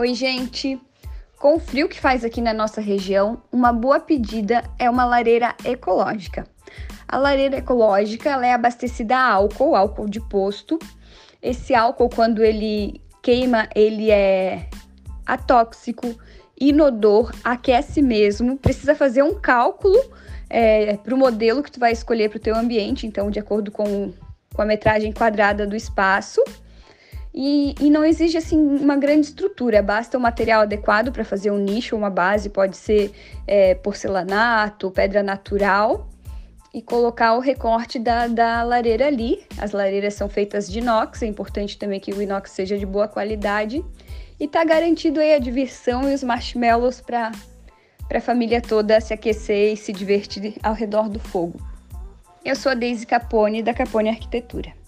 Oi, 0.00 0.14
gente! 0.14 0.80
Com 1.38 1.56
o 1.56 1.60
frio 1.60 1.86
que 1.86 2.00
faz 2.00 2.24
aqui 2.24 2.40
na 2.40 2.54
nossa 2.54 2.80
região, 2.80 3.42
uma 3.52 3.70
boa 3.70 4.00
pedida 4.00 4.64
é 4.78 4.88
uma 4.88 5.04
lareira 5.04 5.54
ecológica. 5.62 6.46
A 7.06 7.18
lareira 7.18 7.58
ecológica 7.58 8.30
é 8.30 8.54
abastecida 8.54 9.14
a 9.14 9.30
álcool, 9.30 9.76
álcool 9.76 10.08
de 10.08 10.18
posto. 10.18 10.78
Esse 11.42 11.74
álcool, 11.74 12.08
quando 12.08 12.42
ele 12.42 12.98
queima, 13.20 13.68
ele 13.76 14.10
é 14.10 14.70
atóxico, 15.26 16.18
inodor, 16.58 17.30
aquece 17.44 18.00
mesmo. 18.00 18.56
Precisa 18.56 18.94
fazer 18.94 19.22
um 19.22 19.38
cálculo 19.38 20.02
é, 20.48 20.96
para 20.96 21.14
o 21.14 21.18
modelo 21.18 21.62
que 21.62 21.72
tu 21.72 21.78
vai 21.78 21.92
escolher 21.92 22.30
para 22.30 22.38
o 22.38 22.40
teu 22.40 22.56
ambiente, 22.56 23.06
então 23.06 23.30
de 23.30 23.38
acordo 23.38 23.70
com, 23.70 24.14
com 24.54 24.62
a 24.62 24.64
metragem 24.64 25.12
quadrada 25.12 25.66
do 25.66 25.76
espaço. 25.76 26.42
E, 27.32 27.74
e, 27.80 27.90
não 27.90 28.04
exige 28.04 28.36
assim 28.36 28.58
uma 28.58 28.96
grande 28.96 29.28
estrutura, 29.28 29.80
basta 29.80 30.18
um 30.18 30.20
material 30.20 30.62
adequado 30.62 31.12
para 31.12 31.24
fazer 31.24 31.52
um 31.52 31.58
nicho, 31.58 31.94
uma 31.94 32.10
base, 32.10 32.48
pode 32.48 32.76
ser 32.76 33.12
é, 33.46 33.74
porcelanato, 33.76 34.90
pedra 34.90 35.22
natural, 35.22 36.08
e 36.72 36.80
colocar 36.80 37.34
o 37.34 37.40
recorte 37.40 37.98
da, 37.98 38.26
da 38.26 38.62
lareira 38.62 39.06
ali. 39.06 39.44
As 39.58 39.72
lareiras 39.72 40.14
são 40.14 40.28
feitas 40.28 40.68
de 40.68 40.78
inox, 40.78 41.22
é 41.22 41.26
importante 41.26 41.78
também 41.78 42.00
que 42.00 42.12
o 42.12 42.22
inox 42.22 42.50
seja 42.50 42.78
de 42.78 42.86
boa 42.86 43.08
qualidade. 43.08 43.84
E 44.38 44.48
tá 44.48 44.64
garantido 44.64 45.20
aí 45.20 45.34
a 45.34 45.38
diversão 45.38 46.08
e 46.08 46.14
os 46.14 46.22
marshmallows 46.22 47.00
para 47.00 47.32
a 48.12 48.20
família 48.20 48.60
toda 48.60 49.00
se 49.00 49.12
aquecer 49.12 49.74
e 49.74 49.76
se 49.76 49.92
divertir 49.92 50.54
ao 50.62 50.72
redor 50.72 51.08
do 51.08 51.18
fogo. 51.18 51.60
Eu 52.44 52.56
sou 52.56 52.72
a 52.72 52.74
Deise 52.74 53.06
Capone, 53.06 53.62
da 53.62 53.74
Capone 53.74 54.08
Arquitetura. 54.08 54.79